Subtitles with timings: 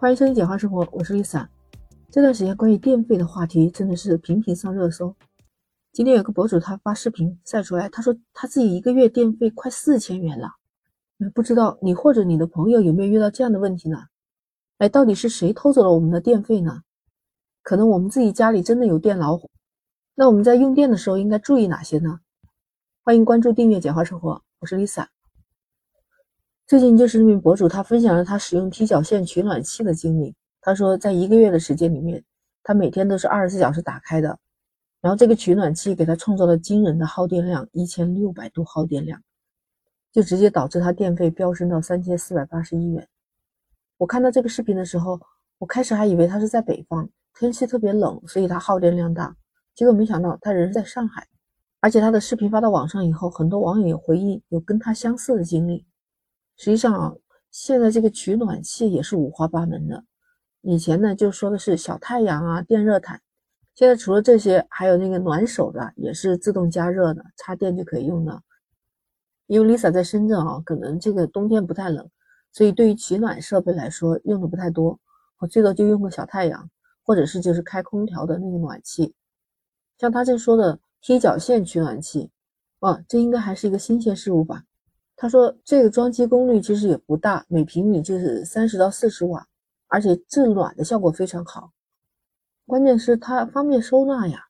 [0.00, 1.46] 欢迎收听简化生活，我是 Lisa。
[2.10, 5.14] 这段时间关于电费的话题真的是频频上热搜。
[5.92, 10.52] 今天有个博主他发视频晒出来，他说他自己一个月电费快四千元了。
[11.34, 13.98] 不知道你或者你的朋友有没有遇到这样的问题呢？
[14.78, 16.80] 哎，到底是谁偷走了我们的电费呢？
[17.62, 19.50] 可能我们自己家里真的有电老虎。
[20.14, 22.20] 那我们在用电的时候应该注意哪些呢？
[23.04, 25.08] 欢迎关注订阅简化生活，我是 Lisa。
[26.70, 30.32] 最近就是这名博主，他分享了他使用踢脚线取暖器的经历。
[30.60, 32.22] 他说，在一个月的时间里面，
[32.62, 34.38] 他每天都是二十四小时打开的，
[35.00, 39.20] 然后这个取暖器给他创造了惊人的耗电量，一千六百度耗电量，
[40.12, 43.04] 就直接导致他电费飙升到三千四百八十一元。
[43.98, 45.20] 我看到这个视频的时候，
[45.58, 49.34] 我开始还以为他是在北方，天气特别冷，所以他耗电量大。
[49.74, 51.26] 结果没想到他人在上海，
[51.80, 55.84] 而且他的视频发到网上以后，很多网友也回忆有跟他相似的经历。
[56.62, 57.14] 实际上啊，
[57.50, 60.04] 现在这个取暖器也是五花八门的。
[60.60, 63.18] 以前呢就说的是小太阳啊、电热毯，
[63.74, 68.42] 现在除了这些，还有那个暖手的，也是自动加热的，插电就可以用的。
[69.46, 72.06] 因为 Lisa 在深圳啊，可能这个冬天不太冷，
[72.52, 75.00] 所以对于取暖设备来说用的不太多。
[75.38, 76.70] 我最多就用个小太阳，
[77.02, 79.14] 或者是就是开空调的那个暖气。
[79.96, 82.30] 像他这说的踢脚线取暖器，
[82.80, 84.64] 哇，这应该还是一个新鲜事物吧？
[85.22, 89.46] 他说：“这个装机功率其实也不大，每平米就是三十到四十瓦，
[89.86, 91.72] 而且制暖的效果非常好。
[92.66, 94.46] 关键是它方便收纳呀。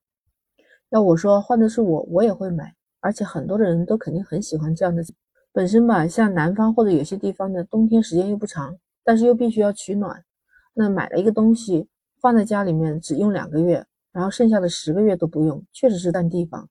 [0.90, 2.72] 要我说，换的是我，我也会买。
[3.00, 5.02] 而且很多的人都肯定很喜欢这样的。
[5.50, 10.24] 本身吧，像南方或者有些地方的冬天时间又不长，但是又必须要取暖，
[10.72, 11.88] 那买了一个东西
[12.20, 16.68] 放在家里面只用两个月，然后剩下的十个月都不用，确实是占地方，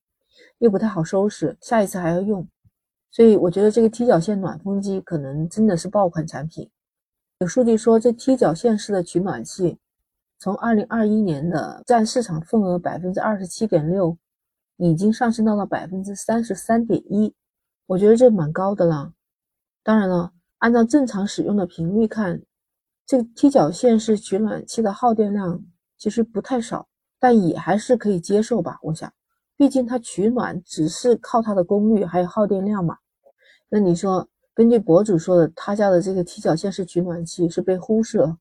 [0.59, 2.47] 又不太好收拾，下一次还要用。”
[3.11, 6.69] 所以我觉得这个踢脚线暖风机可能真的是爆款产品。
[7.39, 9.77] 有数据说，这踢脚线式的取暖器，
[10.37, 14.17] 从二零二一年的占市场份额百分之二十七点六，
[14.77, 17.33] 已经上升到了百分之三十三点一。
[17.87, 19.13] 我觉得这蛮高的了。
[19.83, 22.41] 当然了，按照正常使用的频率看，
[23.07, 25.63] 这个踢脚线式取暖器的耗电量
[25.97, 26.87] 其实不太少，
[27.19, 29.11] 但也还是可以接受吧，我想。
[29.57, 32.97] 毕竟它取暖只是靠它的功率还有耗电量嘛，
[33.69, 38.37] 那你说根据博主说的，他家的这个踢脚线式取暖器是被忽视了，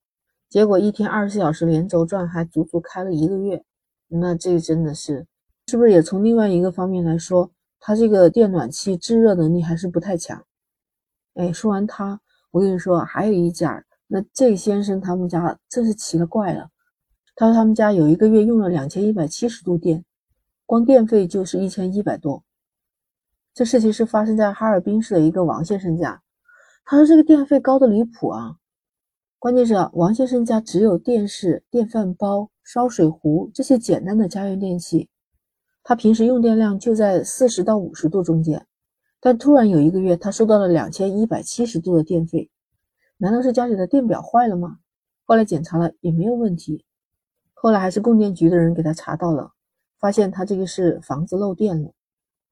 [0.49, 3.63] 结果一天二十四小时连轴转，还足足开了一个月，
[4.09, 5.27] 那这真的是，
[5.67, 10.45] 是不是也从另外一个方面来说，它这个电暖器制热能力还是不太强？
[11.35, 16.71] 哎，说完他，我跟你说还有一家，那这先生他们家真是奇了怪了，
[17.37, 20.05] 他说他们家有一个月用了两千一百七十度电。
[20.67, 22.43] 光电费就是一千一百多，
[23.59, 26.23] 这事情是发生在哈尔滨市的一个王先生家。
[26.85, 28.55] 他说这个电费高的离谱啊！
[29.41, 35.09] 关键是王先生家只有电视、电饭煲、烧水壶这些简单的家用电器，
[35.83, 38.65] 他平时用电量就在四十到五十度中间。
[39.19, 42.49] 但突然有一个月，他收到了两千一百七十度的电费，
[43.17, 44.79] 难道是家里的电表坏了吗？
[45.25, 46.85] 后来检查了也没有问题，
[47.55, 49.51] 后来还是供电局的人给他查到了。
[49.99, 51.91] 发现他这个是房子漏电了。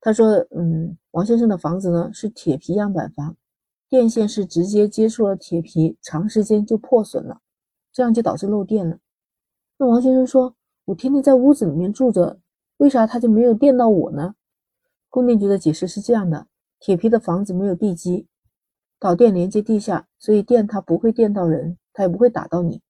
[0.07, 3.35] 他说：“嗯，王先生的房子呢是铁皮样板房，
[3.89, 7.41] 电线是直接接触了铁皮，长时间就破损了，
[7.91, 8.99] 这样就导致漏电了。”
[9.77, 10.55] 那王先生说
[10.87, 12.39] ：“我天天在屋子里面住着，
[12.77, 14.35] 为啥他就没有电到我呢？”
[15.11, 16.47] 供电局的解释是这样的：
[16.79, 18.27] 铁皮的房子没有地基，
[18.97, 22.81] 导电连接地下，所以电它不会电到人，它也不会打到你。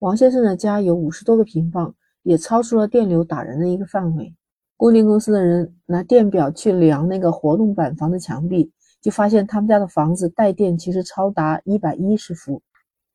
[0.00, 1.94] 王先生的家有五十多个平方。
[2.24, 4.34] 也超出了电流打人的一个范围。
[4.76, 8.70] 供电公司的人拿电表去量那个活动板房的墙壁，
[9.00, 12.60] 就发现他们家的房子带电其实超达一百一十伏。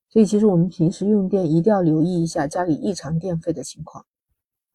[0.10, 4.06] 所以，其实我们平时用电一定要留意一下家里异常电费的情况。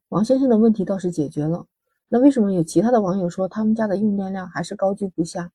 [0.08, 1.66] 王先生的问题倒是解决了，
[2.08, 5.50] 那为什么有其他的网友说他们家的用电量还是高居不下？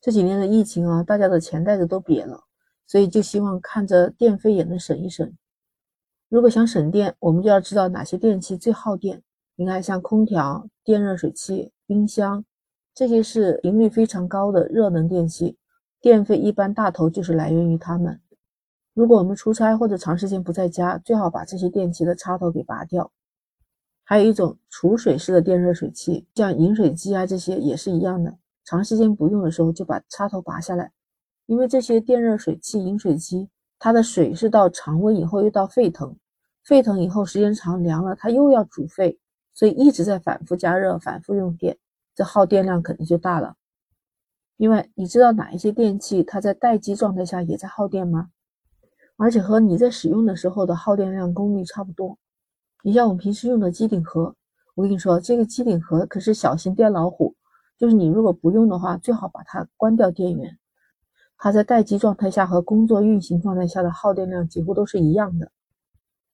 [0.00, 2.44] 这几年的疫情啊，大家的钱袋子都瘪了，
[2.86, 5.30] 所以就希望看着电费也能省一省。
[6.28, 9.22] 如果想省电，我们就要知道哪些电器最耗电。
[9.58, 12.44] 你看，像空调、电热水器、冰箱，
[12.94, 15.56] 这些是频率非常高的热能电器，
[15.98, 18.20] 电费一般大头就是来源于它们。
[18.92, 23.10] 如果我们出差或者长时间不在家，最好把这些电器的插头给拔掉。
[24.04, 30.92] 还有一种储水式的电热水器，像饮水机啊这些也是一样的，长时间不用的时候就把插头拔下来，
[31.46, 33.48] 因为这些电热水器、饮水机。
[33.78, 36.14] 它的水是到常温以后又到沸腾，
[36.62, 39.18] 沸腾以后时间长凉了，它又要煮沸，
[39.56, 41.78] 所以一直在反复加热、反复用电，
[42.14, 43.56] 这耗电量肯定就大了。
[44.58, 48.28] 另外，你知道哪一些电器它在待机状态下也在耗电吗？
[49.16, 52.18] 而且和你在使用的时候的耗电量、功率差不多。
[52.82, 54.36] 你像我们平时用的机顶盒，
[54.74, 57.34] 我跟你说，这个机顶盒可是小型电老虎，
[57.78, 60.58] 就是你如果不用的话，最好把它关掉电源。
[61.38, 65.50] 它在待机状态下和工作运行状态下的耗电量几乎都是一样的。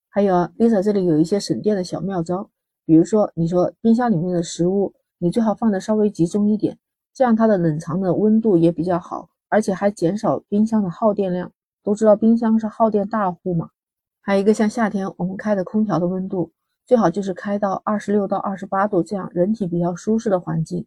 [0.08, 2.50] 还有啊，Lisa 这里有一些省电的小妙招，
[2.84, 6.78] 比如说，你说冰箱里面的食物，你最好放的稍微集中一点。
[7.14, 11.52] 这样它的冷藏的温度也比较好，而且还减少冰箱的耗电量。
[11.84, 13.70] 都知道冰箱是耗电大户嘛。
[14.20, 16.52] 还有一个像夏天我们开的空调的温度，
[16.86, 20.86] 最好就是开到二十六到二十八度，这样人体比较舒适的环境，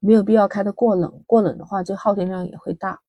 [0.00, 1.22] 没有必要开的过冷。
[1.26, 3.00] 过冷的话，这耗电量也会大。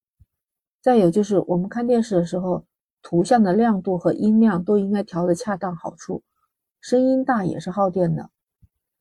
[0.82, 2.66] 再有就是我们看电视的时候，
[3.02, 6.22] 图像的亮度和音量都应该调的恰当好处。
[6.84, 8.30] 声音大也是耗电的，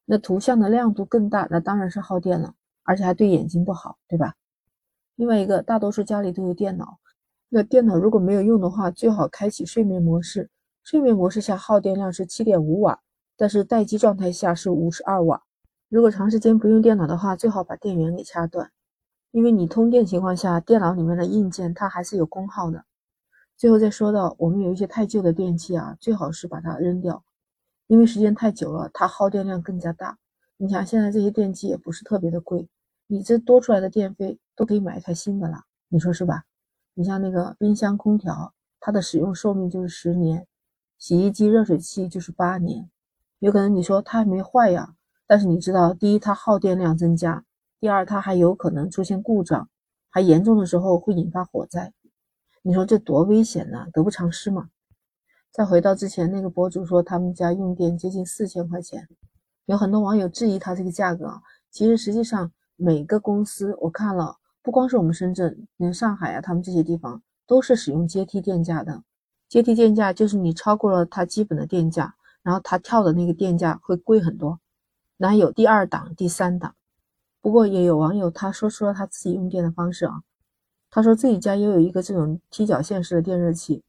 [0.04, 2.54] 那图像的亮度更大，那当然是耗电了。
[2.84, 4.36] 而且还对眼睛不好，对吧？
[5.16, 7.00] 另外一个，大多数家里都有电脑，
[7.48, 10.48] 那电脑如果没有用的话，最好开启睡眠模式。
[10.84, 13.00] 睡眠模式下耗电量是七点五瓦，
[13.36, 15.42] 但是待机状态下是五十二瓦。
[15.88, 18.70] 如果长时间不用电脑的话，最好把电源给掐断，
[19.32, 22.84] 因为你通电情况下，电脑里面的硬件它还是有功耗的。
[23.56, 27.24] 最后再说到，我们有一些太旧的电器啊，最好是把它扔掉，
[27.92, 30.16] 因为时间太久了，它耗电量更加大。
[30.56, 32.66] 你想现在这些电器也不是特别的贵，
[33.06, 36.44] 你这多出来的电费都可以买一台新的了，你说是吧？
[36.94, 40.46] 你像那个冰箱、空调，它的使用寿命就是十年，
[40.96, 42.88] 洗衣机、热水器就是八年。
[43.40, 44.94] 有可能你说它还没坏呀，
[45.26, 47.44] 但是你知道，第一它耗电量增加，
[47.78, 49.68] 第二它还有可能出现故障，
[50.08, 51.92] 还严重的时候会引发火灾。
[52.62, 54.70] 你说这多危险呐，得不偿失嘛。
[55.52, 59.06] 再回到之前那个博主说，他们家用电接近四千块钱。
[59.66, 69.02] 有很多网友质疑他这个价格啊，其实实际上每个公司我看了，不光是我们深圳，连上海啊，他们这些地方都是使用阶梯电价的。
[69.46, 74.58] 阶梯电价就是你超过了它基本的电价，然后它跳的那个电价会贵很多。
[75.18, 76.74] 然后有第二档、第三档。
[77.42, 80.22] 不过也有网友他说出了他自己用电的方式啊，
[80.90, 83.82] 他说自己家也有一个这种踢脚线式的电热器，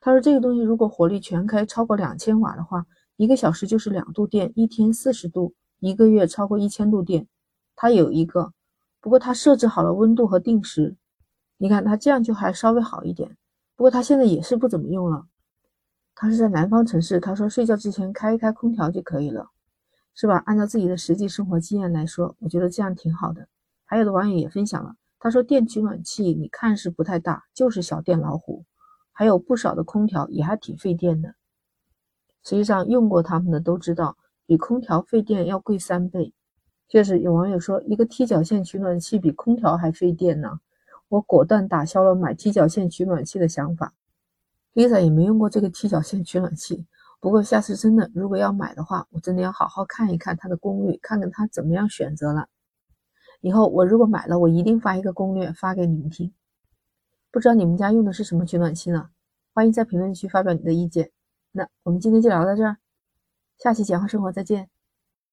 [0.00, 2.86] 他说这个东西如果火力全开超过两千瓦的话。
[3.16, 7.26] 一个小时就是两度电，一天四十度，一个月超过一千度电。
[7.76, 8.54] 它有一个，
[8.98, 10.96] 不过它设置好了温度和定时。
[11.58, 13.36] 你看它这样就还稍微好一点，
[13.76, 15.26] 不过他现在也是不怎么用了。
[16.14, 19.50] 他是在南方城市，他说睡觉之前开一开空调就可以了，
[20.14, 20.42] 是吧？
[20.46, 23.48] 按照自己的实际生活经验来说，我觉得这样挺好的。
[23.84, 28.64] 还有的网友也分享了，他说电取暖器你看是不太大，就是小电老虎，
[29.20, 31.34] 还有不少的空调也还挺费电的。
[32.42, 36.32] 实际上用过它们的都知道，比空调费电要贵三倍。
[36.88, 40.60] 确实有网友说，一个踢脚线取暖器比空调还费电呢。
[41.08, 43.92] 我果断打消了买踢脚线取暖器的想法。
[44.72, 46.86] Lisa 也没用过这个踢脚线取暖器，
[47.20, 52.46] 不过下次真的如果要买的话，我真的要好好看一看它的功率，看看它怎么样选择了。
[53.42, 56.32] 以后我如果买了，我一定发一个攻略发给你们听。
[57.30, 59.10] 不知道你们家用的是什么取暖器呢？
[59.54, 61.10] 欢迎在评论区发表你的意见。
[61.52, 62.76] 那我们今天就聊到这儿，
[63.58, 64.68] 下期简化生活再见。